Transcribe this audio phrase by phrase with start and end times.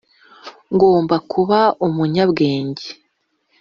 [0.73, 2.87] ngomba kuba umunyabwenge